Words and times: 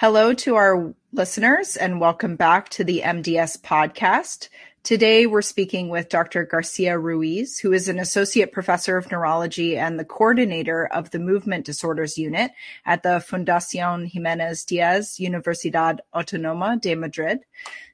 Hello 0.00 0.32
to 0.32 0.54
our 0.54 0.94
listeners 1.12 1.76
and 1.76 2.00
welcome 2.00 2.34
back 2.34 2.70
to 2.70 2.84
the 2.84 3.02
MDS 3.04 3.60
podcast. 3.60 4.48
Today 4.82 5.26
we're 5.26 5.42
speaking 5.42 5.90
with 5.90 6.08
Dr. 6.08 6.46
Garcia 6.46 6.98
Ruiz, 6.98 7.58
who 7.58 7.74
is 7.74 7.86
an 7.86 7.98
associate 7.98 8.50
professor 8.50 8.96
of 8.96 9.10
neurology 9.10 9.76
and 9.76 9.98
the 9.98 10.06
coordinator 10.06 10.86
of 10.86 11.10
the 11.10 11.18
movement 11.18 11.66
disorders 11.66 12.16
unit 12.16 12.50
at 12.86 13.02
the 13.02 13.22
Fundación 13.22 14.10
Jiménez 14.10 14.64
Díaz 14.64 15.20
Universidad 15.20 15.98
Autónoma 16.14 16.80
de 16.80 16.94
Madrid. 16.94 17.40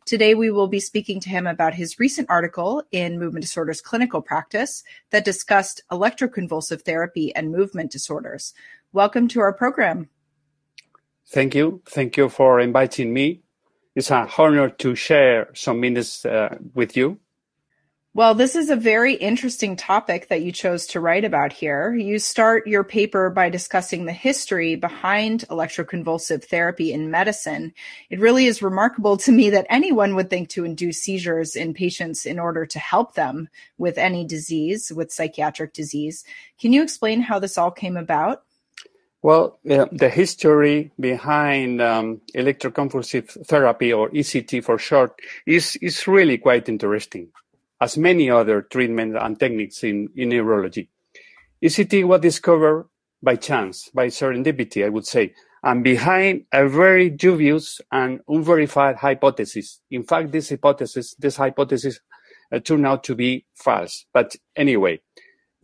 Today 0.05 0.37
we 0.37 0.53
will 0.53 0.69
be 0.69 0.79
speaking 0.79 1.19
to 1.19 1.29
him 1.29 1.45
about 1.45 1.75
his 1.75 1.99
recent 1.99 2.31
article 2.31 2.85
in 2.93 3.19
Movement 3.19 3.43
Disorders 3.43 3.81
Clinical 3.81 4.23
Practice 4.23 4.85
that 5.11 5.25
discussed 5.25 5.83
electroconvulsive 5.91 6.83
therapy 6.83 7.35
and 7.35 7.51
movement 7.51 7.91
disorders. 7.91 8.55
Welcome 8.93 9.27
to 9.27 9.41
our 9.41 9.53
program. 9.53 10.09
Thank 11.29 11.55
you. 11.55 11.83
Thank 11.87 12.17
you 12.17 12.29
for 12.29 12.61
inviting 12.61 13.13
me. 13.13 13.43
It's 13.95 14.11
an 14.11 14.29
honor 14.37 14.69
to 14.69 14.95
share 14.95 15.49
some 15.55 15.81
minutes 15.81 16.25
uh, 16.25 16.59
with 16.75 16.97
you. 16.97 17.19
Well, 18.17 18.35
this 18.35 18.57
is 18.57 18.71
a 18.71 18.77
very 18.77 19.13
interesting 19.13 19.77
topic 19.77 20.29
that 20.29 20.41
you 20.41 20.51
chose 20.51 20.87
to 20.87 21.01
write 21.01 21.25
about 21.25 21.53
here. 21.53 21.95
You 21.95 22.19
start 22.19 22.67
your 22.67 22.83
paper 22.83 23.29
by 23.29 23.51
discussing 23.51 24.07
the 24.07 24.13
history 24.13 24.75
behind 24.75 25.45
electroconvulsive 25.51 26.45
therapy 26.45 26.95
in 26.95 27.11
medicine. 27.11 27.75
It 28.09 28.19
really 28.19 28.47
is 28.47 28.63
remarkable 28.63 29.19
to 29.19 29.33
me 29.33 29.51
that 29.51 29.67
anyone 29.69 30.15
would 30.15 30.31
think 30.31 30.49
to 30.51 30.65
induce 30.65 31.03
seizures 31.03 31.57
in 31.57 31.75
patients 31.75 32.25
in 32.25 32.39
order 32.39 32.65
to 32.65 32.79
help 32.79 33.17
them 33.17 33.51
with 33.77 33.99
any 33.99 34.25
disease, 34.25 34.91
with 34.91 35.13
psychiatric 35.13 35.75
disease. 35.75 36.25
Can 36.59 36.73
you 36.73 36.83
explain 36.83 37.21
how 37.21 37.39
this 37.39 37.59
all 37.59 37.71
came 37.71 37.99
about? 37.99 38.45
Well, 39.27 39.59
the 39.65 40.09
history 40.09 40.93
behind 41.01 41.83
um, 41.83 42.21
electroconvulsive 42.33 43.45
therapy, 43.49 43.93
or 43.93 44.09
ECT 44.11 44.63
for 44.63 44.79
short, 44.79 45.19
is, 45.45 45.75
is 45.83 46.07
really 46.07 46.39
quite 46.39 46.69
interesting, 46.69 47.31
as 47.81 47.99
many 47.99 48.31
other 48.31 48.63
treatments 48.63 49.19
and 49.21 49.37
techniques 49.37 49.83
in, 49.83 50.11
in 50.15 50.29
neurology. 50.29 50.91
ECT 51.61 52.07
was 52.07 52.21
discovered 52.21 52.89
by 53.21 53.35
chance, 53.35 53.91
by 53.93 54.07
serendipity, 54.07 54.87
I 54.87 54.91
would 54.91 55.09
say, 55.09 55.35
and 55.65 55.83
behind 55.83 56.45
a 56.53 56.69
very 56.69 57.11
dubious 57.11 57.81
and 57.91 58.21
unverified 58.29 58.95
hypothesis. 58.95 59.81
In 59.91 60.05
fact, 60.05 60.31
this 60.31 60.51
hypothesis, 60.51 61.17
this 61.19 61.35
hypothesis 61.35 61.99
uh, 62.53 62.61
turned 62.61 62.87
out 62.87 63.03
to 63.03 63.17
be 63.17 63.45
false. 63.57 64.07
But 64.15 64.37
anyway, 64.55 65.01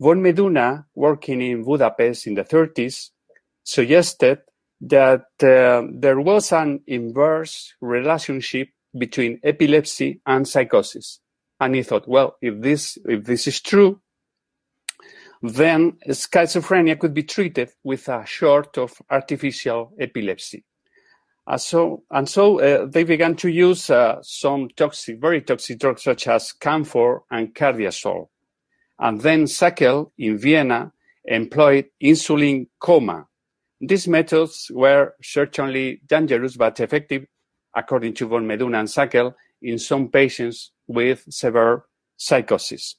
von 0.01 0.21
Meduna, 0.21 0.83
working 0.95 1.41
in 1.41 1.63
Budapest 1.63 2.27
in 2.27 2.33
the 2.33 2.43
30s, 2.43 3.11
suggested 3.63 4.39
that 4.81 5.25
uh, 5.41 5.83
there 5.93 6.19
was 6.19 6.51
an 6.51 6.81
inverse 6.87 7.73
relationship 7.81 8.69
between 8.97 9.39
epilepsy 9.43 10.21
and 10.25 10.47
psychosis. 10.47 11.19
And 11.59 11.75
he 11.75 11.83
thought, 11.83 12.07
well, 12.07 12.35
if 12.41 12.61
this, 12.61 12.97
if 13.05 13.23
this 13.23 13.47
is 13.47 13.61
true, 13.61 14.01
then 15.41 15.93
schizophrenia 16.07 16.99
could 16.99 17.13
be 17.13 17.23
treated 17.23 17.69
with 17.83 18.07
a 18.07 18.25
sort 18.27 18.77
of 18.77 19.01
artificial 19.09 19.93
epilepsy. 19.99 20.63
Uh, 21.45 21.57
so, 21.57 22.03
and 22.11 22.29
so 22.29 22.61
uh, 22.61 22.85
they 22.85 23.03
began 23.03 23.35
to 23.35 23.49
use 23.49 23.89
uh, 23.89 24.17
some 24.21 24.69
toxic, 24.77 25.19
very 25.19 25.41
toxic 25.41 25.79
drugs 25.79 26.03
such 26.03 26.27
as 26.27 26.53
camphor 26.53 27.23
and 27.29 27.53
cardiazol. 27.53 28.27
And 28.99 29.19
then 29.19 29.43
Sakel 29.43 30.11
in 30.17 30.37
Vienna 30.37 30.93
employed 31.25 31.87
insulin 32.01 32.67
coma 32.79 33.27
these 33.87 34.07
methods 34.07 34.71
were 34.73 35.13
certainly 35.21 36.01
dangerous 36.07 36.55
but 36.55 36.79
effective, 36.79 37.25
according 37.75 38.13
to 38.15 38.27
von 38.27 38.47
Meduna 38.47 38.79
and 38.79 38.87
Sakel, 38.87 39.33
in 39.61 39.79
some 39.79 40.09
patients 40.09 40.71
with 40.87 41.23
severe 41.29 41.85
psychosis. 42.17 42.95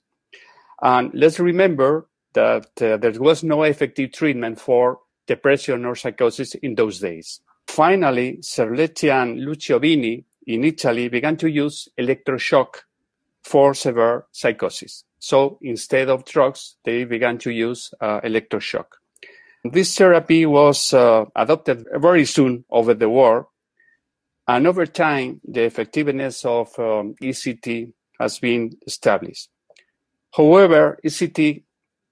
And 0.83 1.11
let's 1.15 1.39
remember 1.39 2.09
that 2.35 2.67
uh, 2.83 2.97
there 2.97 3.13
was 3.21 3.43
no 3.45 3.63
effective 3.63 4.13
treatment 4.13 4.61
for 4.61 4.99
depression 5.27 5.85
or 5.85 5.95
psychosis 5.95 6.55
in 6.57 6.75
those 6.75 6.99
days. 6.99 7.41
Finally, 7.69 8.39
Cerletti 8.43 9.11
and 9.11 9.41
Lucio 9.41 9.79
Bini 9.79 10.25
in 10.47 10.65
Italy 10.65 11.09
began 11.09 11.37
to 11.39 11.49
use 11.49 11.89
electroshock 11.99 12.83
for 13.43 13.75
severe 13.75 14.27
psychosis. 14.33 15.05
So 15.19 15.59
instead 15.63 16.11
of 16.11 16.25
drugs, 16.25 16.77
they 16.85 17.05
began 17.05 17.39
to 17.39 17.51
use 17.51 17.95
uh, 18.01 18.21
electroshock. 18.21 18.87
This 19.65 19.97
therapy 19.97 20.45
was 20.45 20.93
uh, 20.93 21.25
adopted 21.35 21.87
very 21.95 22.27
soon 22.27 22.67
over 22.71 22.93
the 22.93 23.09
war, 23.09 23.49
and 24.47 24.67
over 24.67 24.85
time, 24.85 25.41
the 25.43 25.63
effectiveness 25.63 26.45
of 26.45 26.69
um, 26.79 27.15
ECT 27.23 27.91
has 28.21 28.39
been 28.39 28.77
established. 28.87 29.49
However, 30.37 30.99
ECT 31.03 31.63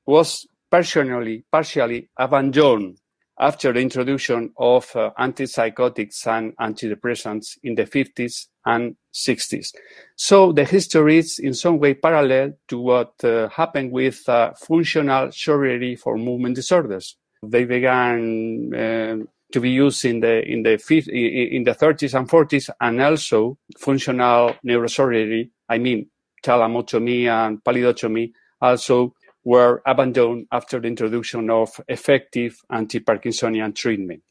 was 0.07 0.47
partially, 0.71 1.45
partially 1.53 2.09
abandoned 2.17 2.97
after 3.39 3.71
the 3.73 3.81
introduction 3.81 4.51
of 4.57 4.95
uh, 4.97 5.11
antipsychotics 5.19 6.27
and 6.27 6.57
antidepressants 6.57 7.59
in 7.63 7.75
the 7.75 7.85
50s 7.85 8.47
and 8.65 8.97
60s. 9.13 9.75
So 10.17 10.53
the 10.53 10.65
history 10.65 11.19
is 11.19 11.39
in 11.39 11.53
some 11.53 11.79
way 11.79 11.93
parallel 11.95 12.55
to 12.69 12.79
what 12.79 13.13
uh, 13.25 13.49
happened 13.51 13.93
with 13.93 14.27
uh, 14.27 14.53
functional 14.55 15.33
surgery 15.33 15.97
for 15.97 16.17
movement 16.17 16.55
disorders. 16.55 17.17
They 17.43 17.65
began 17.65 18.73
uh, 18.75 19.17
to 19.53 19.61
be 19.61 19.71
used 19.71 20.05
in 20.05 20.21
the 20.21 20.43
in 20.47 20.63
the 20.63 20.73
in 21.11 21.65
the 21.65 21.75
30s 21.75 22.19
and 22.19 22.29
40s, 22.29 22.71
and 22.81 23.01
also 23.01 23.59
functional 23.79 24.55
neurosurgery. 24.65 25.51
I 25.69 25.79
mean, 25.79 26.09
thalamotomy 26.45 27.27
and 27.27 27.63
pallidotomy 27.63 28.33
also 28.61 29.15
were 29.45 29.83
abandoned 29.87 30.47
after 30.53 30.81
the 30.81 30.89
introduction 30.89 31.51
of 31.51 31.81
effective 31.89 32.57
anti-Parkinsonian 32.71 33.75
treatment. 33.75 34.23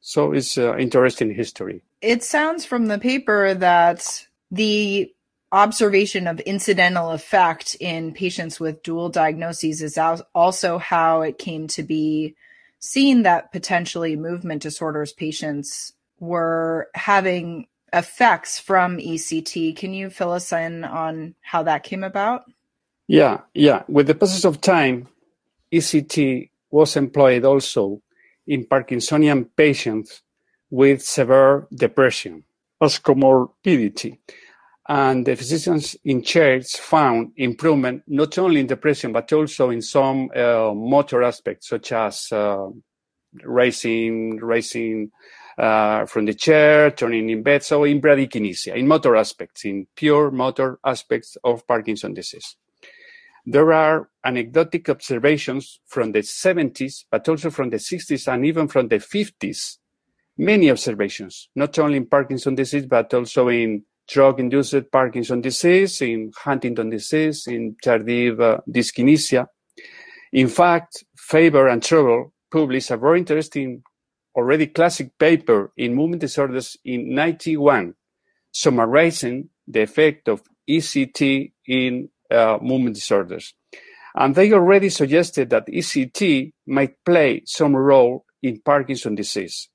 So 0.00 0.32
it's 0.32 0.56
uh, 0.56 0.76
interesting 0.76 1.34
history. 1.34 1.82
It 2.00 2.22
sounds 2.22 2.64
from 2.64 2.86
the 2.86 2.98
paper 2.98 3.54
that 3.54 4.26
the 4.50 5.12
observation 5.52 6.26
of 6.26 6.40
incidental 6.40 7.10
effect 7.10 7.76
in 7.80 8.12
patients 8.12 8.58
with 8.58 8.82
dual 8.82 9.08
diagnoses 9.08 9.82
is 9.82 9.98
also 10.34 10.78
how 10.78 11.22
it 11.22 11.38
came 11.38 11.68
to 11.68 11.82
be 11.82 12.34
seen 12.78 13.22
that 13.22 13.52
potentially 13.52 14.16
movement 14.16 14.62
disorders 14.62 15.12
patients 15.12 15.92
were 16.18 16.88
having 16.94 17.66
effects 17.92 18.58
from 18.58 18.98
ECT. 18.98 19.76
Can 19.76 19.94
you 19.94 20.10
fill 20.10 20.32
us 20.32 20.52
in 20.52 20.84
on 20.84 21.34
how 21.40 21.62
that 21.62 21.82
came 21.82 22.04
about? 22.04 22.44
Yeah, 23.06 23.42
yeah. 23.54 23.84
With 23.88 24.08
the 24.08 24.14
passage 24.14 24.44
of 24.44 24.60
time, 24.60 25.08
ECT 25.72 26.50
was 26.70 26.96
employed 26.96 27.44
also 27.44 28.02
in 28.46 28.64
Parkinsonian 28.64 29.48
patients 29.56 30.22
with 30.70 31.02
severe 31.02 31.66
depression 31.72 32.44
as 32.80 32.98
comorbidity. 32.98 34.18
And 34.88 35.26
the 35.26 35.34
physicians 35.34 35.96
in 36.04 36.22
charge 36.22 36.68
found 36.76 37.32
improvement 37.36 38.04
not 38.06 38.38
only 38.38 38.60
in 38.60 38.66
depression, 38.68 39.12
but 39.12 39.32
also 39.32 39.70
in 39.70 39.82
some 39.82 40.30
uh, 40.34 40.72
motor 40.74 41.24
aspects, 41.24 41.68
such 41.68 41.90
as 41.90 42.30
uh, 42.30 42.68
raising, 43.42 44.36
raising 44.36 45.10
uh, 45.58 46.06
from 46.06 46.26
the 46.26 46.34
chair, 46.34 46.92
turning 46.92 47.30
in 47.30 47.42
bed. 47.42 47.64
So 47.64 47.82
in 47.82 48.00
bradykinesia, 48.00 48.76
in 48.76 48.86
motor 48.86 49.16
aspects, 49.16 49.64
in 49.64 49.88
pure 49.96 50.30
motor 50.30 50.78
aspects 50.84 51.36
of 51.42 51.66
Parkinson's 51.66 52.14
disease. 52.14 52.56
There 53.44 53.72
are 53.72 54.08
anecdotic 54.24 54.88
observations 54.88 55.80
from 55.86 56.12
the 56.12 56.20
70s, 56.20 57.04
but 57.10 57.28
also 57.28 57.50
from 57.50 57.70
the 57.70 57.76
60s 57.76 58.32
and 58.32 58.44
even 58.44 58.68
from 58.68 58.88
the 58.88 58.96
50s. 58.96 59.78
Many 60.36 60.70
observations, 60.70 61.48
not 61.54 61.78
only 61.78 61.96
in 61.96 62.06
Parkinson's 62.06 62.56
disease, 62.56 62.86
but 62.86 63.14
also 63.14 63.48
in 63.48 63.84
drug-induced 64.08 64.90
Parkinson 64.90 65.40
disease, 65.40 66.00
in 66.00 66.32
Huntington 66.36 66.90
disease, 66.90 67.46
in 67.46 67.76
tardive 67.84 68.40
uh, 68.40 68.58
dyskinesia. 68.68 69.46
In 70.32 70.48
fact, 70.48 71.04
Faber 71.16 71.68
and 71.68 71.82
Trimble 71.82 72.32
published 72.50 72.90
a 72.90 72.96
very 72.96 73.18
interesting, 73.18 73.82
already 74.34 74.66
classic 74.66 75.16
paper 75.18 75.72
in 75.76 75.94
movement 75.94 76.20
disorders 76.20 76.76
in 76.84 77.14
91, 77.14 77.94
summarizing 78.52 79.48
the 79.66 79.82
effect 79.82 80.28
of 80.28 80.42
ECT 80.68 81.52
in 81.66 82.08
uh, 82.30 82.58
movement 82.60 82.94
disorders. 82.94 83.54
And 84.14 84.34
they 84.34 84.52
already 84.52 84.88
suggested 84.88 85.50
that 85.50 85.66
ECT 85.66 86.52
might 86.66 86.94
play 87.04 87.42
some 87.44 87.76
role 87.76 88.24
in 88.42 88.60
Parkinson 88.64 89.14
disease 89.14 89.68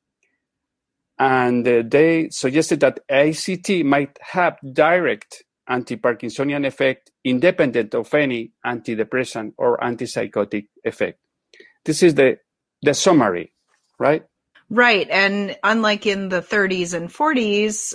and 1.21 1.67
uh, 1.67 1.83
they 1.85 2.29
suggested 2.31 2.79
that 2.79 3.07
ECT 3.07 3.85
might 3.85 4.17
have 4.21 4.57
direct 4.73 5.43
anti-Parkinsonian 5.67 6.65
effect 6.65 7.11
independent 7.23 7.93
of 7.93 8.11
any 8.15 8.51
antidepressant 8.65 9.53
or 9.59 9.77
antipsychotic 9.77 10.65
effect. 10.83 11.19
This 11.85 12.01
is 12.01 12.15
the, 12.15 12.39
the 12.81 12.95
summary, 12.95 13.53
right? 13.99 14.25
Right. 14.71 15.07
And 15.11 15.55
unlike 15.63 16.07
in 16.07 16.29
the 16.29 16.41
30s 16.41 16.95
and 16.95 17.07
40s, 17.07 17.93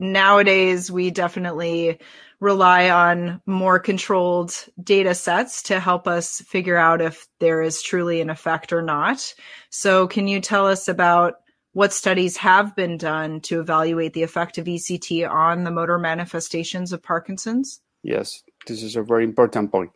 nowadays 0.00 0.90
we 0.90 1.12
definitely 1.12 2.00
rely 2.40 2.90
on 2.90 3.40
more 3.46 3.78
controlled 3.78 4.52
data 4.82 5.14
sets 5.14 5.62
to 5.62 5.78
help 5.78 6.08
us 6.08 6.40
figure 6.40 6.76
out 6.76 7.00
if 7.00 7.28
there 7.38 7.62
is 7.62 7.82
truly 7.82 8.20
an 8.20 8.30
effect 8.30 8.72
or 8.72 8.82
not. 8.82 9.32
So, 9.70 10.08
can 10.08 10.26
you 10.26 10.40
tell 10.40 10.66
us 10.66 10.88
about 10.88 11.36
what 11.76 11.92
studies 11.92 12.38
have 12.38 12.74
been 12.74 12.96
done 12.96 13.38
to 13.38 13.60
evaluate 13.60 14.14
the 14.14 14.22
effect 14.22 14.56
of 14.56 14.64
ECT 14.64 15.28
on 15.30 15.64
the 15.64 15.70
motor 15.70 15.98
manifestations 15.98 16.90
of 16.90 17.02
Parkinson's? 17.02 17.82
Yes, 18.02 18.42
this 18.66 18.82
is 18.82 18.96
a 18.96 19.02
very 19.02 19.24
important 19.24 19.70
point. 19.70 19.90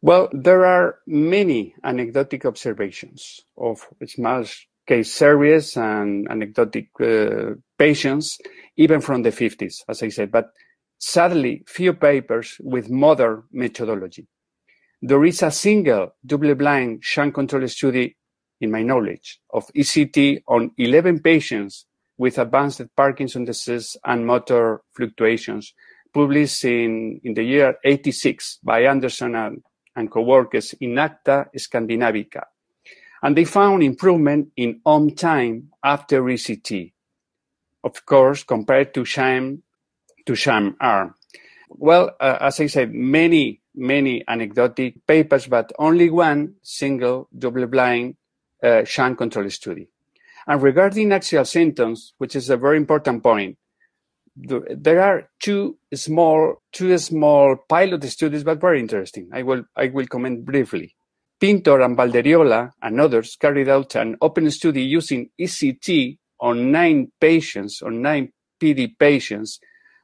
Well, 0.00 0.30
there 0.32 0.64
are 0.64 1.00
many 1.06 1.74
anecdotic 1.84 2.46
observations 2.46 3.42
of 3.58 3.86
small 4.06 4.44
case 4.86 5.12
series 5.12 5.76
and 5.76 6.26
anecdotic 6.30 6.88
uh, 6.98 7.56
patients, 7.78 8.38
even 8.78 9.02
from 9.02 9.20
the 9.20 9.32
50s, 9.32 9.82
as 9.90 10.02
I 10.02 10.08
said, 10.08 10.32
but 10.32 10.46
sadly, 10.98 11.62
few 11.66 11.92
papers 11.92 12.56
with 12.58 12.88
modern 12.88 13.42
methodology. 13.52 14.28
There 15.02 15.22
is 15.26 15.42
a 15.42 15.50
single 15.50 16.14
double-blind 16.24 17.04
sham 17.04 17.32
control 17.32 17.68
study, 17.68 18.16
in 18.62 18.70
my 18.70 18.82
knowledge, 18.82 19.40
of 19.50 19.66
ECT 19.76 20.42
on 20.48 20.70
11 20.78 21.20
patients 21.20 21.84
with 22.16 22.38
advanced 22.38 22.82
Parkinson's 22.96 23.46
disease 23.46 23.96
and 24.04 24.26
motor 24.26 24.80
fluctuations, 24.96 25.74
published 26.14 26.64
in, 26.64 27.20
in 27.24 27.34
the 27.34 27.42
year 27.42 27.76
86 27.84 28.58
by 28.62 28.84
Andersen 28.84 29.34
and, 29.34 29.62
and 29.94 30.10
co-workers 30.10 30.74
in 30.80 30.96
Acta 30.98 31.46
Scandinavica 31.56 32.44
and 33.22 33.36
they 33.36 33.44
found 33.44 33.82
improvement 33.82 34.48
in 34.56 34.80
on 34.84 35.14
time 35.14 35.70
after 35.82 36.22
ECT, 36.22 36.92
of 37.84 38.04
course, 38.04 38.42
compared 38.42 38.92
to 38.94 39.04
sham 39.04 39.62
to 40.26 40.34
sham 40.34 40.76
arm. 40.80 41.14
Well, 41.70 42.10
uh, 42.20 42.38
as 42.40 42.60
I 42.60 42.66
said, 42.66 42.92
many 42.92 43.60
many 43.74 44.22
anecdotic 44.28 45.06
papers, 45.06 45.46
but 45.46 45.72
only 45.78 46.10
one 46.10 46.56
single 46.62 47.28
double-blind 47.36 48.16
uh, 48.62 48.84
sham 48.84 49.16
control 49.16 49.48
study. 49.50 49.88
And 50.46 50.62
regarding 50.62 51.12
axial 51.12 51.44
symptoms, 51.44 52.14
which 52.18 52.34
is 52.34 52.50
a 52.50 52.56
very 52.56 52.76
important 52.76 53.22
point, 53.22 53.58
there 54.34 55.00
are 55.02 55.28
two 55.40 55.78
small 55.94 56.62
two 56.72 56.96
small 56.98 57.56
pilot 57.68 58.02
studies, 58.04 58.44
but 58.44 58.60
very 58.60 58.80
interesting. 58.80 59.28
I 59.32 59.42
will 59.42 59.64
I 59.76 59.88
will 59.88 60.06
comment 60.06 60.44
briefly. 60.44 60.94
Pintor 61.38 61.80
and 61.80 61.96
Valldeoriola 61.98 62.70
and 62.82 63.00
others 63.00 63.36
carried 63.36 63.68
out 63.68 63.94
an 63.96 64.16
open 64.22 64.50
study 64.50 64.82
using 64.82 65.28
ECT 65.40 66.18
on 66.40 66.70
nine 66.70 67.10
patients, 67.20 67.82
on 67.82 68.00
nine 68.00 68.32
PD 68.60 68.96
patients 68.98 69.58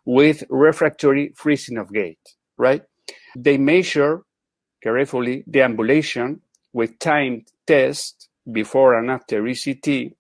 with 0.05 0.43
refractory 0.51 1.33
freezing 1.37 1.79
of 1.79 1.93
gait, 1.93 2.19
right? 2.57 2.83
They 3.37 3.57
measure 3.57 4.23
carefully 4.83 5.45
the 5.47 5.63
ambulation 5.63 6.43
with 6.73 6.99
timed 6.99 7.49
tests 7.67 8.28
before 8.51 8.95
and 8.95 9.11
after 9.11 9.43
ECT, 9.43 10.15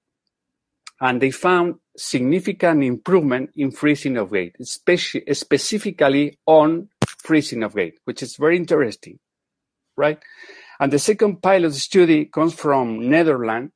and 1.01 1.21
they 1.21 1.31
found 1.31 1.77
significant 1.97 2.83
improvement 2.85 3.51
in 3.57 3.71
freezing 3.71 4.17
of 4.17 4.33
gait, 4.33 4.57
especially, 4.61 5.23
specifically 5.33 6.39
on 6.47 6.89
freezing 7.19 7.63
of 7.63 7.75
gait, 7.75 7.99
which 8.05 8.23
is 8.23 8.37
very 8.37 8.57
interesting, 8.57 9.19
right? 9.97 10.19
And 10.81 10.93
the 10.93 10.99
second 10.99 11.43
pilot 11.43 11.75
study 11.75 12.27
comes 12.27 12.55
from 12.55 13.09
Netherlands. 13.09 13.73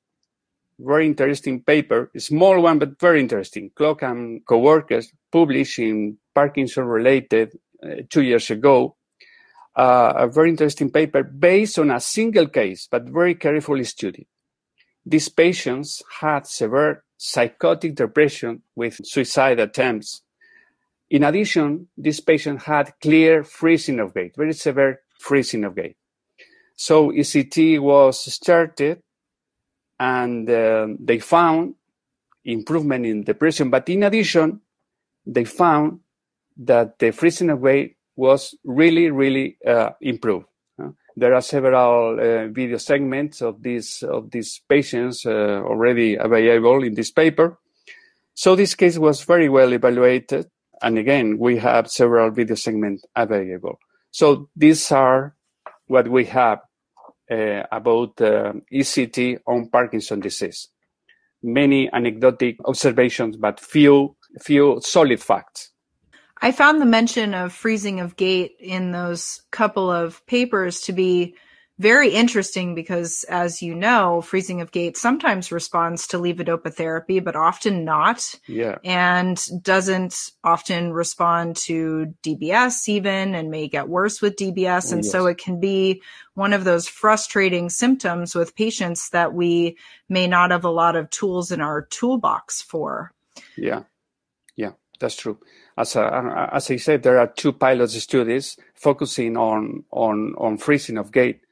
Very 0.79 1.07
interesting 1.07 1.63
paper, 1.63 2.11
a 2.15 2.21
small 2.21 2.61
one, 2.61 2.79
but 2.79 2.99
very 2.99 3.21
interesting. 3.21 3.71
Klok 3.71 4.03
and 4.03 4.45
co-workers 4.47 5.13
published 5.31 5.79
in 5.79 6.19
Parkinson 6.35 6.85
related 6.85 7.57
uh, 7.83 8.03
two 8.09 8.23
years 8.23 8.51
ago. 8.51 8.97
Uh, 9.77 10.13
a 10.17 10.27
very 10.29 10.51
interesting 10.51 10.91
paper 10.91 11.23
based 11.23 11.79
on 11.79 11.91
a 11.91 12.01
single 12.01 12.47
case, 12.47 12.89
but 12.91 13.05
very 13.05 13.35
carefully 13.35 13.85
studied. 13.85 14.27
These 15.05 15.29
patients 15.29 16.03
had 16.21 16.47
severe 16.47 17.05
psychotic 17.17 17.95
depression 17.95 18.63
with 18.75 19.01
suicide 19.05 19.61
attempts. 19.61 20.23
In 21.11 21.25
addition, 21.25 21.89
this 21.97 22.21
patient 22.21 22.63
had 22.63 22.95
clear 23.01 23.45
freezing 23.45 24.01
of 24.01 24.15
gait, 24.15 24.35
very 24.37 24.53
severe 24.53 25.01
freezing 25.19 25.65
of 25.65 25.77
gait. 25.77 25.97
So 26.77 27.11
ECT 27.11 27.81
was 27.81 28.33
started 28.33 29.03
and 30.01 30.49
uh, 30.49 30.89
they 30.99 31.19
found 31.19 31.75
improvement 32.45 33.07
in 33.07 33.25
depression. 33.25 33.71
But 33.71 33.89
in 33.89 34.03
addition, 34.03 34.61
they 35.25 35.45
found 35.45 36.01
that 36.57 36.99
the 36.99 37.13
freezing 37.13 37.51
away 37.51 37.97
was 38.17 38.55
really, 38.65 39.11
really 39.11 39.59
uh, 39.67 39.91
improved. 40.01 40.47
There 41.17 41.35
are 41.35 41.43
several 41.43 42.19
uh, 42.19 42.49
video 42.49 42.79
segments 42.79 43.43
of 43.43 43.63
these 43.63 44.03
of 44.03 44.31
these 44.31 44.61
patients 44.69 45.27
uh, 45.27 45.63
already 45.65 46.15
available 46.15 46.83
in 46.83 46.95
this 46.95 47.11
paper. 47.11 47.59
So 48.35 48.57
this 48.57 48.75
case 48.75 48.99
was 48.99 49.23
very 49.23 49.49
well 49.49 49.73
evaluated, 49.73 50.47
and 50.81 50.97
again, 50.97 51.39
we 51.39 51.59
have 51.59 51.91
several 51.91 52.31
video 52.31 52.55
segments 52.55 53.05
available. 53.15 53.79
So 54.11 54.49
these 54.57 54.91
are 54.91 55.37
what 55.87 56.09
we 56.09 56.25
have 56.27 56.61
uh, 57.31 57.63
about 57.71 58.21
uh, 58.21 58.55
ECT 58.73 59.39
on 59.47 59.69
Parkinson 59.69 60.21
disease. 60.21 60.69
Many 61.43 61.91
anecdotic 61.93 62.57
observations, 62.65 63.37
but 63.37 63.61
few 63.61 64.17
few 64.41 64.81
solid 64.83 65.21
facts. 65.21 65.72
I 66.43 66.51
found 66.51 66.81
the 66.81 66.87
mention 66.87 67.35
of 67.35 67.53
freezing 67.53 68.01
of 68.01 68.17
gait 68.17 68.57
in 68.59 68.91
those 68.91 69.43
couple 69.53 69.91
of 69.91 70.27
papers 70.27 70.81
to 70.83 70.93
be 70.93 71.37
very 71.79 72.11
interesting 72.11 72.75
because, 72.75 73.25
as 73.29 73.63
you 73.63 73.75
know, 73.75 74.21
freezing 74.21 74.61
of 74.61 74.73
gait 74.73 74.97
sometimes 74.97 75.53
responds 75.53 76.09
to 76.09 76.19
levodopa 76.19 76.75
therapy, 76.75 77.21
but 77.21 77.37
often 77.37 77.85
not. 77.85 78.35
Yeah. 78.47 78.79
And 78.85 79.41
doesn't 79.63 80.17
often 80.43 80.93
respond 80.93 81.57
to 81.57 82.15
DBS 82.23 82.89
even 82.89 83.35
and 83.35 83.51
may 83.51 83.69
get 83.69 83.89
worse 83.89 84.21
with 84.21 84.37
DBS. 84.37 84.93
And 84.93 85.05
yes. 85.05 85.13
so 85.13 85.27
it 85.27 85.39
can 85.39 85.61
be 85.61 86.03
one 86.35 86.53
of 86.53 86.65
those 86.65 86.89
frustrating 86.89 87.71
symptoms 87.71 88.35
with 88.35 88.57
patients 88.57 89.11
that 89.11 89.33
we 89.33 89.77
may 90.09 90.27
not 90.27 90.51
have 90.51 90.65
a 90.65 90.71
lot 90.71 90.97
of 90.97 91.09
tools 91.09 91.53
in 91.53 91.61
our 91.61 91.83
toolbox 91.83 92.63
for. 92.63 93.13
Yeah. 93.57 93.85
That's 95.03 95.17
true. 95.17 95.39
As, 95.77 95.97
as 95.97 96.71
I 96.71 96.77
said, 96.77 97.03
there 97.03 97.19
are 97.19 97.27
two 97.27 97.53
pilot 97.53 97.91
studies 97.91 98.57
focusing 98.75 99.37
on, 99.37 99.85
on, 99.91 100.35
on 100.39 100.57
freezing 100.59 100.97
of 100.97 101.11
gait 101.11 101.43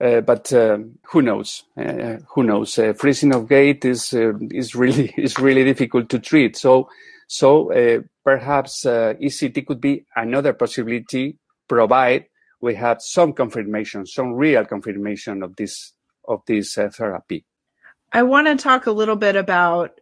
uh, 0.00 0.22
but 0.22 0.50
uh, 0.52 0.78
who 1.10 1.20
knows? 1.20 1.64
Uh, 1.76 2.16
who 2.30 2.42
knows? 2.42 2.78
Uh, 2.78 2.94
freezing 2.94 3.34
of 3.34 3.48
gait 3.48 3.84
is 3.84 4.14
uh, 4.14 4.32
is 4.50 4.74
really 4.74 5.12
is 5.18 5.38
really 5.38 5.64
difficult 5.64 6.08
to 6.08 6.18
treat. 6.18 6.56
So 6.56 6.88
so 7.26 7.72
uh, 7.72 8.00
perhaps 8.24 8.84
ECT 8.84 9.66
could 9.66 9.80
be 9.80 10.06
another 10.16 10.54
possibility, 10.54 11.36
provide 11.68 12.26
we 12.62 12.74
have 12.74 13.00
some 13.00 13.32
confirmation, 13.32 14.06
some 14.06 14.32
real 14.32 14.64
confirmation 14.64 15.42
of 15.42 15.56
this 15.56 15.92
of 16.26 16.40
this 16.46 16.74
therapy. 16.74 17.44
I 18.12 18.22
want 18.22 18.46
to 18.46 18.56
talk 18.56 18.86
a 18.86 18.92
little 18.92 19.16
bit 19.16 19.36
about 19.36 20.00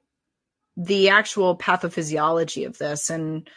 the 0.79 1.09
actual 1.09 1.59
pathophysiology 1.59 2.65
of 2.65 2.79
this, 2.79 3.11
and 3.11 3.51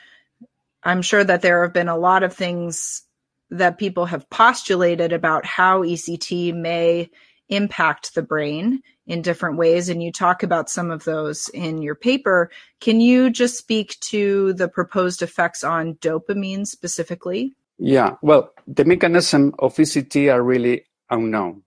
I'm 0.83 1.03
sure 1.03 1.23
that 1.23 1.43
there 1.43 1.61
have 1.61 1.73
been 1.73 1.87
a 1.87 1.97
lot 1.97 2.23
of 2.23 2.33
things 2.33 3.03
that 3.51 3.77
people 3.77 4.05
have 4.07 4.29
postulated 4.29 5.13
about 5.13 5.45
how 5.45 5.83
ECT 5.83 6.55
may 6.55 7.11
impact 7.49 8.15
the 8.15 8.23
brain 8.23 8.81
in 9.05 9.21
different 9.21 9.57
ways. 9.57 9.87
And 9.89 10.01
you 10.01 10.11
talk 10.11 10.41
about 10.41 10.69
some 10.69 10.89
of 10.89 11.03
those 11.03 11.49
in 11.49 11.81
your 11.81 11.95
paper. 11.95 12.49
Can 12.79 13.01
you 13.01 13.29
just 13.29 13.57
speak 13.57 13.99
to 13.99 14.53
the 14.53 14.67
proposed 14.67 15.21
effects 15.21 15.63
on 15.63 15.95
dopamine 15.95 16.65
specifically? 16.65 17.53
Yeah, 17.77 18.15
well, 18.21 18.53
the 18.67 18.85
mechanism 18.85 19.53
of 19.59 19.75
ECT 19.75 20.33
are 20.33 20.41
really 20.41 20.85
unknown. 21.09 21.63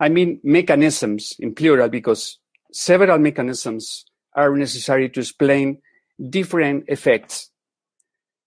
I 0.00 0.08
mean, 0.08 0.40
mechanisms 0.44 1.34
in 1.38 1.54
plural 1.54 1.88
because 1.88 2.38
several 2.72 3.18
mechanisms 3.18 4.04
are 4.34 4.54
necessary 4.56 5.08
to 5.10 5.20
explain 5.20 5.80
different 6.30 6.84
effects 6.88 7.50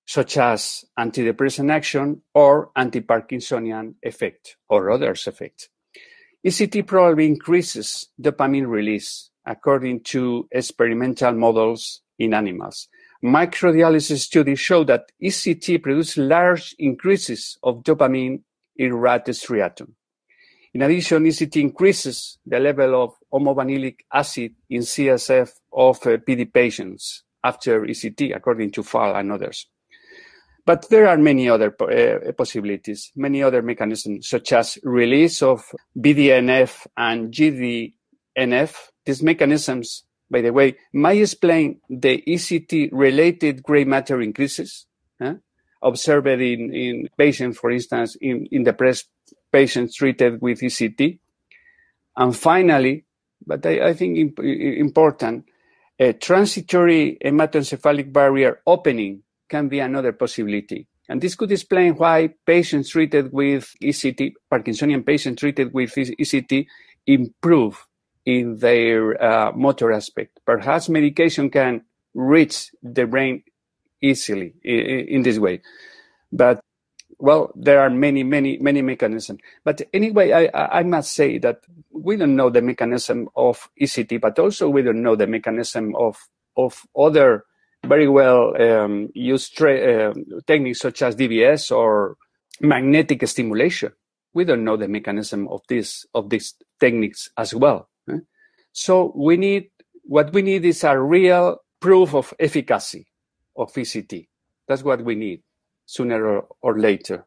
such 0.06 0.38
as 0.38 0.86
antidepressant 0.98 1.72
action 1.72 2.22
or 2.34 2.72
anti-Parkinsonian 2.76 3.96
effect 4.02 4.56
or 4.70 4.90
others 4.90 5.28
effects. 5.28 5.68
ECT 6.46 6.88
probably 6.88 7.26
increases 7.26 8.08
dopamine 8.22 8.68
release 8.68 9.30
according 9.46 10.02
to 10.04 10.48
experimental 10.52 11.34
models 11.34 12.02
in 12.20 12.34
animals. 12.34 12.88
Microdialysis 13.24 14.20
studies 14.20 14.60
show 14.60 14.84
that 14.84 15.12
ECT 15.22 15.82
produces 15.84 16.18
large 16.18 16.76
increases 16.80 17.58
of 17.64 17.84
dopamine 17.84 18.42
in 18.78 18.96
rat 18.96 19.26
striatum. 19.28 19.92
In 20.74 20.82
addition, 20.82 21.24
ECT 21.24 21.62
increases 21.62 22.40
the 22.46 22.60
level 22.60 23.04
of 23.04 23.14
homovanillic 23.32 24.00
acid 24.14 24.54
in 24.70 24.82
CSF 24.82 25.50
of 25.74 25.98
uh, 26.06 26.18
PD 26.18 26.52
patients 26.52 27.24
after 27.44 27.82
ECT, 27.82 28.36
according 28.36 28.72
to 28.72 28.84
Fall 28.84 29.16
and 29.16 29.32
others. 29.32 29.68
But 30.66 30.90
there 30.90 31.08
are 31.08 31.18
many 31.18 31.50
other 31.50 31.74
uh, 31.80 32.32
possibilities, 32.34 33.12
many 33.16 33.42
other 33.42 33.62
mechanisms, 33.62 34.28
such 34.28 34.52
as 34.52 34.78
release 34.84 35.42
of 35.42 35.64
BDNF 35.98 36.86
and 36.98 37.34
GDNF. 37.34 38.76
These 39.06 39.24
mechanisms, 39.24 40.04
by 40.30 40.42
the 40.42 40.52
way, 40.52 40.76
might 40.92 41.22
explain 41.22 41.80
the 41.90 42.22
ECT 42.28 42.90
related 42.92 43.64
gray 43.64 43.86
matter 43.86 44.22
increases 44.22 44.88
observed 45.82 46.28
in, 46.28 46.74
in 46.74 47.10
patients, 47.18 47.58
for 47.58 47.72
instance, 47.72 48.16
in, 48.20 48.48
in 48.52 48.64
depressed 48.64 49.10
patients 49.52 49.96
treated 49.96 50.42
with 50.42 50.62
ECT. 50.62 51.20
And 52.16 52.36
finally, 52.36 53.06
but 53.46 53.66
I, 53.66 53.90
I 53.90 53.94
think 53.94 54.18
imp- 54.18 54.40
important, 54.40 55.46
a 56.00 56.14
transitory 56.14 57.18
hematoencephalic 57.24 58.12
barrier 58.12 58.60
opening 58.66 59.24
can 59.50 59.68
be 59.68 59.80
another 59.80 60.12
possibility. 60.12 60.88
And 61.10 61.22
this 61.22 61.36
could 61.36 61.52
explain 61.52 61.96
why 61.96 62.34
patients 62.46 62.90
treated 62.90 63.32
with 63.32 63.74
ECT, 63.82 64.34
Parkinsonian 64.52 65.06
patients 65.06 65.40
treated 65.40 65.74
with 65.74 65.94
ECT, 65.96 66.68
improve 67.06 67.88
in 68.26 68.58
their 68.58 69.22
uh, 69.24 69.54
motor 69.54 69.94
aspect. 69.94 70.40
Perhaps 70.46 70.90
medication 70.90 71.50
can 71.50 71.82
reach 72.14 72.72
the 72.84 73.06
brain 73.06 73.44
easily 74.02 74.54
in, 74.64 74.80
in 74.80 75.22
this 75.24 75.40
way. 75.40 75.62
But 76.32 76.60
well, 77.20 77.52
there 77.56 77.80
are 77.82 77.90
many, 77.90 78.24
many, 78.24 78.58
many 78.58 78.82
mechanisms. 78.82 79.40
But 79.64 79.82
anyway, 79.94 80.50
I, 80.54 80.80
I 80.80 80.84
must 80.84 81.14
say 81.14 81.40
that 81.40 81.62
we 81.92 82.16
don't 82.16 82.36
know 82.36 82.50
the 82.50 82.62
mechanism 82.62 83.30
of 83.36 83.70
ECT, 83.82 84.22
but 84.22 84.38
also 84.38 84.70
we 84.70 84.84
don't 84.84 85.02
know 85.02 85.16
the 85.16 85.28
mechanism 85.28 85.96
of 85.96 86.18
of 86.56 86.82
other 86.98 87.46
very 87.86 88.08
well 88.08 88.60
um, 88.62 89.10
used 89.14 89.62
uh, 89.62 90.14
techniques 90.46 90.80
such 90.80 91.02
as 91.02 91.16
DBS 91.16 91.76
or 91.76 92.18
magnetic 92.62 93.28
stimulation. 93.28 93.92
We 94.34 94.44
don't 94.44 94.64
know 94.64 94.78
the 94.78 94.88
mechanism 94.88 95.48
of 95.48 95.62
this 95.70 96.06
of 96.14 96.30
these 96.30 96.54
techniques 96.80 97.30
as 97.38 97.56
well. 97.56 97.90
Eh? 98.12 98.20
So 98.74 99.12
we 99.16 99.38
need 99.38 99.70
what 100.04 100.34
we 100.34 100.44
need 100.44 100.66
is 100.66 100.84
a 100.84 101.00
real 101.00 101.58
proof 101.80 102.14
of 102.14 102.34
efficacy 102.40 103.08
of 103.56 103.74
ECT. 103.74 104.28
That's 104.68 104.84
what 104.84 105.04
we 105.04 105.16
need 105.16 105.42
sooner 105.88 106.24
or, 106.24 106.48
or 106.62 106.80
later. 106.80 107.26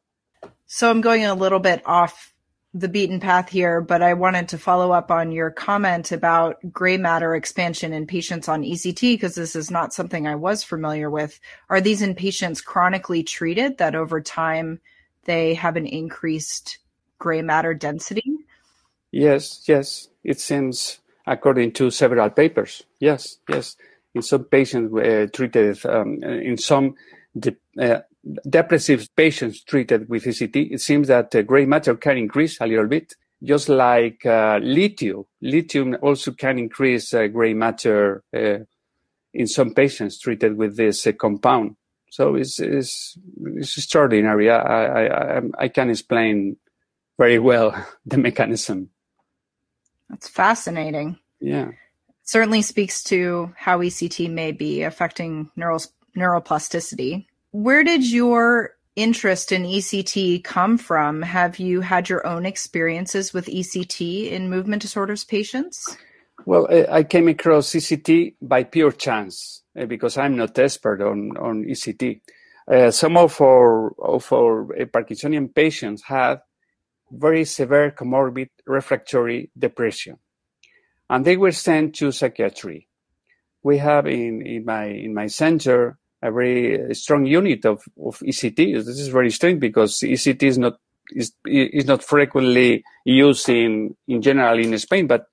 So 0.66 0.88
I'm 0.88 1.00
going 1.00 1.24
a 1.24 1.34
little 1.34 1.58
bit 1.58 1.82
off 1.84 2.32
the 2.72 2.88
beaten 2.88 3.18
path 3.18 3.48
here, 3.48 3.80
but 3.80 4.00
I 4.00 4.14
wanted 4.14 4.50
to 4.50 4.58
follow 4.58 4.92
up 4.92 5.10
on 5.10 5.32
your 5.32 5.50
comment 5.50 6.12
about 6.12 6.58
gray 6.70 6.96
matter 6.96 7.34
expansion 7.34 7.92
in 7.92 8.06
patients 8.06 8.48
on 8.48 8.62
ECT 8.62 9.14
because 9.14 9.34
this 9.34 9.56
is 9.56 9.72
not 9.72 9.92
something 9.92 10.28
I 10.28 10.36
was 10.36 10.62
familiar 10.62 11.10
with. 11.10 11.40
Are 11.68 11.80
these 11.80 12.00
in 12.00 12.14
patients 12.14 12.60
chronically 12.60 13.24
treated 13.24 13.78
that 13.78 13.96
over 13.96 14.20
time 14.20 14.80
they 15.24 15.54
have 15.54 15.76
an 15.76 15.86
increased 15.86 16.78
gray 17.18 17.42
matter 17.42 17.74
density? 17.74 18.30
Yes, 19.10 19.64
yes. 19.66 20.08
It 20.22 20.38
seems 20.38 21.00
according 21.26 21.72
to 21.72 21.90
several 21.90 22.30
papers. 22.30 22.84
Yes, 23.00 23.38
yes. 23.48 23.76
In 24.14 24.22
some 24.22 24.44
patients 24.44 24.94
uh, 24.96 25.26
treated, 25.32 25.84
um, 25.86 26.22
in 26.22 26.56
some 26.56 26.94
de- 27.36 27.56
uh, 27.80 28.00
depressive 28.48 29.08
patients 29.16 29.62
treated 29.62 30.08
with 30.08 30.24
ECT, 30.24 30.72
it 30.72 30.80
seems 30.80 31.08
that 31.08 31.34
uh, 31.34 31.42
gray 31.42 31.64
matter 31.66 31.94
can 31.94 32.18
increase 32.18 32.60
a 32.60 32.66
little 32.66 32.86
bit, 32.86 33.14
just 33.42 33.68
like 33.68 34.24
uh, 34.26 34.58
lithium. 34.62 35.24
Lithium 35.40 35.96
also 36.02 36.32
can 36.32 36.58
increase 36.58 37.14
uh, 37.14 37.26
gray 37.28 37.54
matter 37.54 38.22
uh, 38.36 38.58
in 39.32 39.46
some 39.46 39.72
patients 39.74 40.18
treated 40.18 40.56
with 40.56 40.76
this 40.76 41.06
uh, 41.06 41.12
compound. 41.12 41.76
So 42.10 42.34
it's, 42.34 42.58
it's, 42.58 43.16
it's 43.54 43.76
extraordinary. 43.76 44.50
I, 44.50 44.58
I, 44.58 45.38
I, 45.38 45.42
I 45.58 45.68
can 45.68 45.90
explain 45.90 46.56
very 47.18 47.38
well 47.38 47.74
the 48.06 48.18
mechanism. 48.18 48.90
That's 50.08 50.28
fascinating. 50.28 51.18
Yeah. 51.40 51.70
Certainly 52.24 52.62
speaks 52.62 53.02
to 53.04 53.52
how 53.56 53.78
ECT 53.78 54.30
may 54.30 54.52
be 54.52 54.82
affecting 54.82 55.50
neural, 55.56 55.82
neuroplasticity 56.16 57.26
where 57.52 57.82
did 57.84 58.08
your 58.08 58.74
interest 58.96 59.52
in 59.52 59.64
ECT 59.64 60.44
come 60.44 60.78
from? 60.78 61.22
Have 61.22 61.58
you 61.58 61.80
had 61.80 62.08
your 62.08 62.26
own 62.26 62.46
experiences 62.46 63.32
with 63.32 63.46
ECT 63.46 64.30
in 64.30 64.50
movement 64.50 64.82
disorders 64.82 65.24
patients? 65.24 65.96
Well, 66.46 66.68
I 66.90 67.02
came 67.02 67.28
across 67.28 67.70
ECT 67.70 68.34
by 68.40 68.64
pure 68.64 68.92
chance 68.92 69.62
eh, 69.76 69.84
because 69.84 70.16
I'm 70.16 70.36
not 70.36 70.58
expert 70.58 71.02
on, 71.02 71.36
on 71.36 71.64
ECT. 71.64 72.20
Uh, 72.70 72.90
some 72.90 73.16
of 73.16 73.40
our, 73.40 73.92
of 74.00 74.32
our 74.32 74.72
uh, 74.74 74.84
Parkinsonian 74.86 75.54
patients 75.54 76.02
had 76.02 76.40
very 77.10 77.44
severe 77.44 77.90
comorbid 77.90 78.50
refractory 78.66 79.50
depression, 79.58 80.18
and 81.08 81.24
they 81.24 81.36
were 81.36 81.52
sent 81.52 81.96
to 81.96 82.12
psychiatry. 82.12 82.88
We 83.62 83.78
have 83.78 84.06
in, 84.06 84.46
in 84.46 84.64
my 84.64 84.84
in 84.84 85.12
my 85.12 85.26
center 85.26 85.98
a 86.22 86.30
very 86.30 86.94
strong 86.94 87.26
unit 87.26 87.64
of, 87.64 87.82
of 87.98 88.18
ECT. 88.18 88.74
This 88.84 88.98
is 88.98 89.08
very 89.08 89.30
strange 89.30 89.60
because 89.60 89.98
ECT 90.00 90.42
is 90.42 90.58
not 90.58 90.78
is 91.12 91.32
is 91.44 91.86
not 91.86 92.04
frequently 92.04 92.84
used 93.04 93.48
in 93.48 93.96
in 94.06 94.22
general 94.22 94.58
in 94.58 94.78
Spain. 94.78 95.06
But 95.06 95.26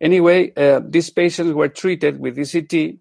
anyway, 0.00 0.52
uh, 0.56 0.80
these 0.86 1.10
patients 1.10 1.52
were 1.52 1.68
treated 1.68 2.20
with 2.20 2.36
ECT, 2.36 2.98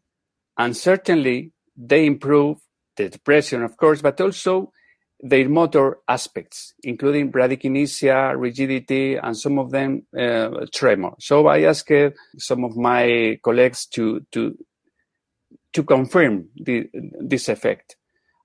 and 0.58 0.76
certainly 0.76 1.52
they 1.78 2.06
improve 2.06 2.58
the 2.98 3.10
depression, 3.10 3.64
of 3.64 3.78
course, 3.78 4.02
but 4.02 4.20
also 4.22 4.72
their 5.20 5.48
motor 5.48 6.00
aspects, 6.08 6.74
including 6.84 7.32
bradykinesia, 7.32 8.38
rigidity, 8.38 9.16
and 9.16 9.38
some 9.38 9.58
of 9.58 9.72
them 9.72 10.06
uh, 10.20 10.66
tremor. 10.74 11.12
So 11.20 11.48
I 11.48 11.62
asked 11.62 11.92
some 12.38 12.66
of 12.66 12.76
my 12.76 13.40
colleagues 13.44 13.86
to 13.88 14.26
to 14.32 14.58
to 15.74 15.84
confirm 15.84 16.50
the, 16.56 16.90
this 17.20 17.50
effect. 17.50 17.96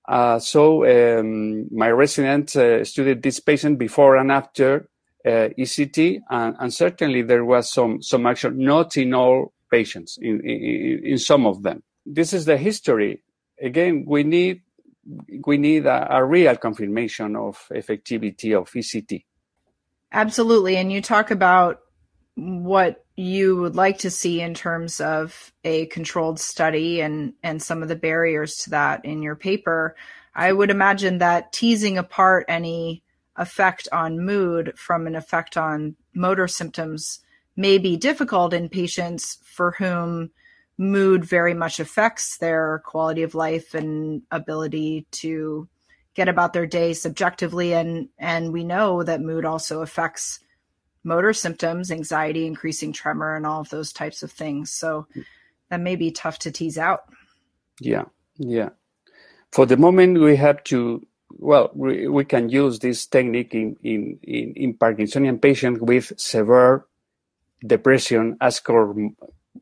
Uh, 0.07 0.39
so 0.39 0.85
um, 0.85 1.67
my 1.71 1.89
resident 1.89 2.55
uh, 2.55 2.83
studied 2.83 3.21
this 3.21 3.39
patient 3.39 3.77
before 3.77 4.17
and 4.17 4.31
after 4.31 4.89
uh, 5.25 5.49
ECT, 5.57 6.21
and, 6.29 6.55
and, 6.59 6.73
certainly 6.73 7.21
there 7.21 7.45
was 7.45 7.71
some 7.71 8.01
some 8.01 8.25
action, 8.25 8.57
not 8.57 8.95
in 8.97 9.13
all 9.13 9.53
patients, 9.69 10.17
in, 10.19 10.39
in, 10.43 11.01
in 11.03 11.17
some 11.17 11.45
of 11.45 11.61
them. 11.61 11.83
This 12.05 12.33
is 12.33 12.45
the 12.45 12.57
history. 12.57 13.21
Again, 13.61 14.05
we 14.07 14.23
need 14.23 14.61
we 15.45 15.57
need 15.57 15.85
a, 15.85 16.07
a 16.17 16.25
real 16.25 16.55
confirmation 16.55 17.35
of 17.35 17.63
effectivity 17.71 18.57
of 18.57 18.71
ECT. 18.71 19.25
Absolutely, 20.11 20.77
and 20.77 20.91
you 20.91 21.01
talk 21.01 21.29
about 21.31 21.81
what 22.35 23.05
you 23.19 23.57
would 23.57 23.75
like 23.75 23.97
to 23.97 24.09
see 24.09 24.39
in 24.39 24.53
terms 24.53 25.01
of 25.01 25.51
a 25.65 25.85
controlled 25.87 26.39
study 26.39 27.01
and 27.01 27.33
and 27.43 27.61
some 27.61 27.81
of 27.81 27.89
the 27.89 27.95
barriers 27.95 28.55
to 28.55 28.69
that 28.69 29.03
in 29.03 29.21
your 29.21 29.35
paper 29.35 29.95
i 30.35 30.51
would 30.51 30.69
imagine 30.69 31.17
that 31.17 31.51
teasing 31.51 31.97
apart 31.97 32.45
any 32.47 33.03
effect 33.35 33.87
on 33.91 34.25
mood 34.25 34.71
from 34.77 35.05
an 35.05 35.15
effect 35.15 35.57
on 35.57 35.95
motor 36.13 36.47
symptoms 36.47 37.19
may 37.57 37.77
be 37.77 37.97
difficult 37.97 38.53
in 38.53 38.69
patients 38.69 39.37
for 39.43 39.71
whom 39.71 40.31
mood 40.77 41.25
very 41.25 41.53
much 41.53 41.81
affects 41.81 42.37
their 42.37 42.81
quality 42.85 43.21
of 43.21 43.35
life 43.35 43.73
and 43.73 44.21
ability 44.31 45.05
to 45.11 45.67
get 46.15 46.29
about 46.29 46.53
their 46.53 46.65
day 46.65 46.93
subjectively. 46.93 47.73
And 47.73 48.09
and 48.17 48.51
we 48.51 48.63
know 48.63 49.03
that 49.03 49.21
mood 49.21 49.45
also 49.45 49.81
affects 49.81 50.39
motor 51.03 51.33
symptoms, 51.33 51.91
anxiety, 51.91 52.45
increasing 52.45 52.93
tremor, 52.93 53.35
and 53.35 53.45
all 53.45 53.61
of 53.61 53.69
those 53.69 53.93
types 53.93 54.23
of 54.23 54.31
things. 54.31 54.71
So 54.71 55.07
that 55.69 55.79
may 55.79 55.95
be 55.95 56.11
tough 56.11 56.39
to 56.39 56.51
tease 56.51 56.77
out. 56.77 57.03
Yeah, 57.79 58.05
yeah. 58.37 58.69
For 59.51 59.65
the 59.65 59.77
moment, 59.77 60.19
we 60.19 60.35
have 60.35 60.63
to. 60.65 61.05
Well, 61.31 61.69
we, 61.73 62.07
we 62.07 62.25
can 62.25 62.49
use 62.49 62.79
this 62.79 63.05
technique 63.05 63.53
in, 63.53 63.77
in, 63.83 64.19
in, 64.23 64.53
in 64.55 64.73
Parkinsonian 64.73 65.39
patients 65.41 65.79
with 65.79 66.11
severe 66.19 66.85
depression 67.65 68.35
as 68.41 68.59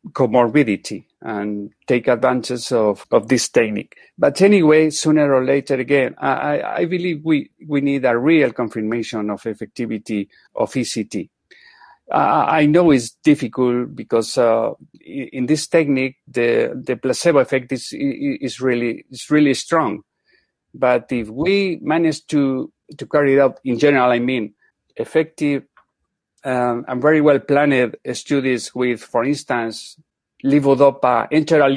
comorbidity 0.10 1.06
and 1.22 1.72
take 1.88 2.08
advantage 2.08 2.72
of, 2.72 3.06
of 3.12 3.28
this 3.28 3.50
technique. 3.50 3.96
But 4.18 4.42
anyway, 4.42 4.90
sooner 4.90 5.34
or 5.34 5.44
later, 5.44 5.76
again, 5.76 6.16
I, 6.18 6.62
I 6.62 6.86
believe 6.86 7.22
we, 7.24 7.52
we 7.68 7.82
need 7.82 8.06
a 8.06 8.18
real 8.18 8.52
confirmation 8.52 9.30
of 9.30 9.42
effectivity 9.44 10.28
of 10.56 10.72
ECT. 10.72 11.30
I 12.10 12.68
know 12.68 12.92
it's 12.92 13.12
difficult 13.12 13.94
because 13.94 14.38
uh, 14.38 14.72
in 15.02 15.46
this 15.46 15.68
technique, 15.68 16.16
the, 16.26 16.82
the 16.86 16.96
placebo 16.96 17.40
effect 17.40 17.74
is, 17.74 17.90
is 17.92 18.62
really, 18.62 19.06
is 19.12 19.30
really 19.30 19.54
strong. 19.54 20.04
But 20.74 21.12
if 21.12 21.28
we 21.28 21.80
manage 21.82 22.26
to, 22.28 22.72
to 22.98 23.06
carry 23.08 23.34
it 23.34 23.40
out 23.40 23.60
in 23.66 23.78
general, 23.78 24.10
I 24.10 24.20
mean, 24.20 24.54
effective 24.96 25.64
um, 26.44 26.86
and 26.88 27.02
very 27.02 27.22
well 27.22 27.40
planned 27.40 27.96
studies 28.14 28.74
with, 28.74 29.02
for 29.02 29.24
instance, 29.24 29.98
levodopa, 30.44 31.30
enteral 31.32 31.76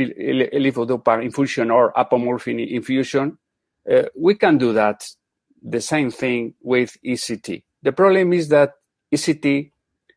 levodopa 0.52 1.22
infusion 1.22 1.70
or 1.70 1.92
apomorphine 1.94 2.70
infusion, 2.70 3.38
uh, 3.90 4.02
we 4.16 4.34
can 4.34 4.58
do 4.58 4.72
that 4.72 5.06
the 5.62 5.80
same 5.80 6.10
thing 6.10 6.54
with 6.62 6.96
ECT. 7.04 7.62
The 7.82 7.92
problem 7.92 8.32
is 8.32 8.48
that 8.48 8.74
ECT 9.12 9.72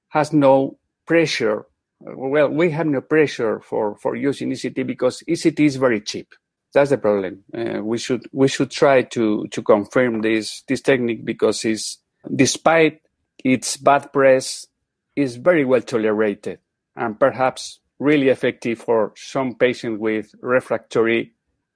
has 0.09 0.33
no 0.33 0.77
pressure. 1.05 1.65
Well, 1.99 2.49
we 2.49 2.71
have 2.71 2.87
no 2.87 3.01
pressure 3.01 3.59
for, 3.61 3.95
for 3.97 4.15
using 4.15 4.51
ECT 4.51 4.85
because 4.85 5.23
ECT 5.27 5.59
is 5.61 5.75
very 5.77 6.01
cheap. 6.01 6.33
That's 6.73 6.89
the 6.89 6.97
problem. 6.97 7.43
Uh, 7.55 7.83
we 7.83 7.99
should 7.99 8.25
we 8.31 8.47
should 8.47 8.71
try 8.71 9.03
to 9.03 9.47
to 9.47 9.61
confirm 9.61 10.21
this 10.21 10.63
this 10.67 10.81
technique 10.81 11.23
because 11.23 11.63
it's 11.65 11.99
despite 12.35 13.02
its 13.43 13.77
bad 13.77 14.11
press, 14.13 14.67
is 15.15 15.35
very 15.35 15.63
well 15.65 15.81
tolerated 15.81 16.59
and 16.95 17.19
perhaps 17.19 17.79
really 17.99 18.29
effective 18.29 18.79
for 18.79 19.13
some 19.15 19.55
patients 19.55 19.99
with 19.99 20.33
refractory 20.41 21.33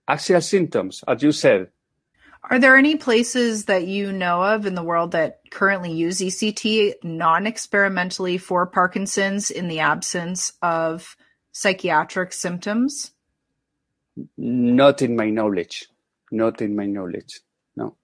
axial 0.08 0.42
symptoms, 0.42 1.04
as 1.08 1.22
you 1.22 1.32
said. 1.32 1.68
Are 2.50 2.60
there 2.60 2.78
any 2.78 2.96
places 2.96 3.66
that 3.66 3.88
you 3.88 4.12
know 4.12 4.42
of 4.42 4.66
in 4.66 4.76
the 4.76 4.84
world 4.84 5.12
that 5.12 5.42
currently 5.52 5.92
use 5.92 6.20
ECT 6.20 6.94
non 7.04 7.46
experimentally 7.46 8.38
for 8.38 8.66
Parkinson's 8.66 9.52
in 9.52 9.68
the 9.68 9.80
absence 9.80 10.54
of 10.62 11.18
psychiatric 11.52 12.32
symptoms? 12.32 13.12
Not 14.38 15.02
in 15.02 15.16
my 15.16 15.30
knowledge. 15.30 15.88
Not 16.32 16.62
in 16.62 16.76
my 16.76 16.86
knowledge. 16.86 17.42
No. 17.76 17.98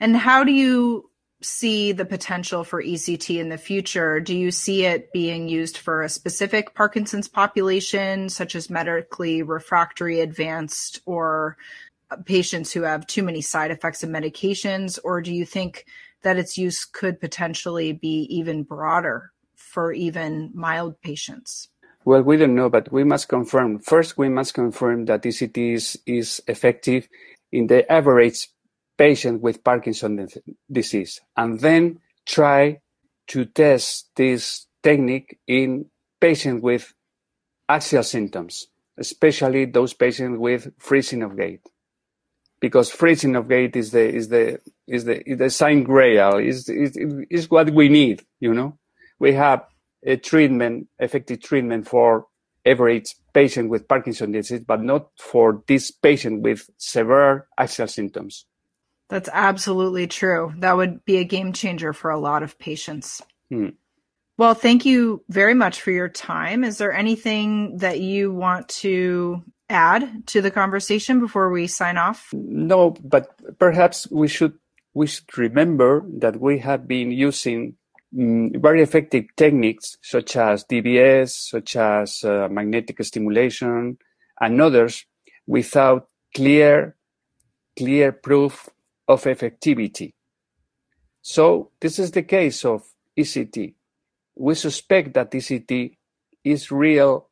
And 0.00 0.16
how 0.16 0.44
do 0.44 0.52
you 0.52 1.10
see 1.44 1.92
the 1.92 2.04
potential 2.04 2.64
for 2.64 2.82
ECT 2.82 3.38
in 3.38 3.48
the 3.48 3.58
future? 3.58 4.20
Do 4.20 4.36
you 4.36 4.50
see 4.50 4.84
it 4.84 5.12
being 5.12 5.48
used 5.48 5.78
for 5.78 6.02
a 6.02 6.08
specific 6.08 6.74
Parkinson's 6.74 7.28
population, 7.28 8.28
such 8.28 8.54
as 8.54 8.70
medically 8.70 9.42
refractory 9.42 10.20
advanced 10.20 11.00
or 11.06 11.56
uh, 12.10 12.16
patients 12.24 12.72
who 12.72 12.82
have 12.82 13.06
too 13.06 13.22
many 13.22 13.40
side 13.40 13.70
effects 13.70 14.02
of 14.02 14.10
medications? 14.10 14.98
Or 15.04 15.20
do 15.20 15.32
you 15.32 15.44
think 15.44 15.86
that 16.22 16.38
its 16.38 16.56
use 16.56 16.84
could 16.84 17.20
potentially 17.20 17.92
be 17.92 18.26
even 18.30 18.62
broader 18.62 19.32
for 19.54 19.92
even 19.92 20.50
mild 20.54 21.00
patients? 21.00 21.68
Well, 22.04 22.22
we 22.22 22.36
don't 22.36 22.54
know, 22.54 22.68
but 22.68 22.90
we 22.90 23.04
must 23.04 23.28
confirm. 23.28 23.78
First, 23.78 24.18
we 24.18 24.28
must 24.28 24.54
confirm 24.54 25.04
that 25.04 25.22
ECT 25.22 25.74
is, 25.74 25.98
is 26.04 26.42
effective 26.48 27.08
in 27.52 27.68
the 27.68 27.90
average 27.90 28.48
patient 29.02 29.42
with 29.42 29.64
Parkinson's 29.64 30.38
disease, 30.70 31.20
and 31.36 31.58
then 31.58 31.98
try 32.24 32.78
to 33.26 33.44
test 33.46 34.10
this 34.14 34.68
technique 34.80 35.40
in 35.48 35.86
patients 36.20 36.62
with 36.62 36.94
axial 37.68 38.04
symptoms, 38.04 38.68
especially 38.96 39.64
those 39.64 39.92
patients 39.92 40.38
with 40.38 40.72
freezing 40.78 41.24
of 41.24 41.36
gait. 41.36 41.62
Because 42.60 42.92
freezing 42.92 43.34
of 43.34 43.48
gait 43.48 43.74
is 43.74 43.90
the 43.90 44.06
is 44.18 44.28
the 44.28 44.60
is 44.86 45.04
the 45.04 45.28
is 45.28 45.38
the 45.38 45.50
sign 45.50 45.82
grail, 45.82 46.34
uh, 46.34 46.38
is, 46.38 46.68
is 46.68 46.96
is 47.28 47.50
what 47.50 47.70
we 47.70 47.88
need, 47.88 48.22
you 48.38 48.54
know. 48.54 48.78
We 49.18 49.32
have 49.32 49.64
a 50.06 50.16
treatment, 50.16 50.86
effective 51.00 51.42
treatment 51.42 51.88
for 51.88 52.26
every 52.64 53.02
patient 53.34 53.68
with 53.68 53.88
Parkinson's 53.88 54.34
disease, 54.34 54.64
but 54.64 54.80
not 54.80 55.08
for 55.18 55.64
this 55.66 55.90
patient 55.90 56.42
with 56.42 56.70
severe 56.78 57.48
axial 57.58 57.88
symptoms. 57.88 58.46
That's 59.12 59.28
absolutely 59.30 60.06
true. 60.06 60.54
That 60.56 60.74
would 60.74 61.04
be 61.04 61.18
a 61.18 61.24
game 61.24 61.52
changer 61.52 61.92
for 61.92 62.10
a 62.10 62.18
lot 62.18 62.42
of 62.42 62.58
patients. 62.58 63.20
Hmm. 63.50 63.76
Well, 64.38 64.54
thank 64.54 64.86
you 64.86 65.22
very 65.28 65.52
much 65.52 65.82
for 65.82 65.90
your 65.90 66.08
time. 66.08 66.64
Is 66.64 66.78
there 66.78 66.94
anything 66.94 67.76
that 67.76 68.00
you 68.00 68.32
want 68.32 68.70
to 68.80 69.42
add 69.68 70.26
to 70.28 70.40
the 70.40 70.50
conversation 70.50 71.20
before 71.20 71.50
we 71.50 71.66
sign 71.66 71.98
off? 71.98 72.30
No, 72.32 72.96
but 73.04 73.28
perhaps 73.58 74.10
we 74.10 74.28
should 74.28 74.54
we 74.94 75.06
should 75.06 75.36
remember 75.36 76.06
that 76.20 76.40
we 76.40 76.56
have 76.60 76.88
been 76.88 77.10
using 77.10 77.76
um, 78.18 78.52
very 78.54 78.80
effective 78.80 79.26
techniques 79.36 79.98
such 80.00 80.36
as 80.36 80.64
DBS, 80.64 81.50
such 81.50 81.76
as 81.76 82.24
uh, 82.24 82.48
magnetic 82.50 83.04
stimulation, 83.04 83.98
and 84.40 84.62
others 84.62 85.04
without 85.46 86.08
clear 86.34 86.96
clear 87.76 88.10
proof 88.10 88.70
of 89.12 89.24
effectivity. 89.24 90.12
So 91.22 91.70
this 91.80 91.98
is 91.98 92.10
the 92.10 92.22
case 92.22 92.64
of 92.64 92.82
ECT. 93.16 93.74
We 94.34 94.54
suspect 94.54 95.14
that 95.14 95.30
ECT 95.30 95.96
is 96.44 96.70
real 96.70 97.28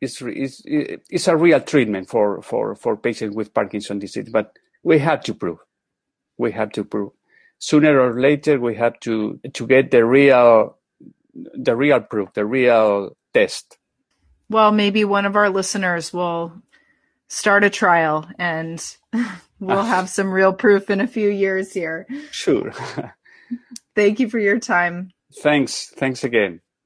is, 0.00 1.26
a 1.28 1.36
real 1.36 1.60
treatment 1.60 2.08
for, 2.08 2.42
for, 2.42 2.74
for 2.74 2.96
patients 2.96 3.36
with 3.36 3.52
Parkinson's 3.52 4.00
disease, 4.00 4.30
but 4.30 4.58
we 4.82 4.98
have 4.98 5.22
to 5.24 5.34
prove. 5.34 5.58
We 6.38 6.52
have 6.52 6.72
to 6.72 6.84
prove. 6.84 7.12
Sooner 7.58 8.00
or 8.00 8.18
later, 8.18 8.58
we 8.58 8.76
have 8.76 8.98
to, 9.00 9.38
to 9.52 9.66
get 9.66 9.90
the 9.90 10.04
real, 10.04 10.78
the 11.34 11.76
real 11.76 12.00
proof, 12.00 12.32
the 12.32 12.46
real 12.46 13.16
test. 13.34 13.76
Well, 14.48 14.72
maybe 14.72 15.04
one 15.04 15.26
of 15.26 15.36
our 15.36 15.50
listeners 15.50 16.12
will 16.12 16.52
start 17.28 17.62
a 17.62 17.70
trial 17.70 18.26
and 18.38 18.84
we'll 19.60 19.82
have 19.82 20.08
some 20.08 20.30
real 20.30 20.52
proof 20.52 20.90
in 20.90 21.00
a 21.00 21.06
few 21.06 21.28
years 21.28 21.72
here. 21.72 22.06
Sure. 22.30 22.72
Thank 23.94 24.20
you 24.20 24.28
for 24.28 24.38
your 24.38 24.58
time. 24.58 25.10
Thanks. 25.42 25.92
Thanks 25.96 26.24
again. 26.24 26.60